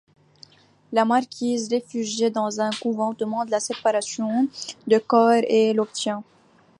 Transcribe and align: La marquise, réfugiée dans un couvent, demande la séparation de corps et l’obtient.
La 0.93 1.05
marquise, 1.05 1.67
réfugiée 1.69 2.31
dans 2.31 2.59
un 2.59 2.71
couvent, 2.71 3.13
demande 3.13 3.49
la 3.49 3.59
séparation 3.59 4.47
de 4.87 4.97
corps 4.97 5.43
et 5.47 5.73
l’obtient. 5.73 6.23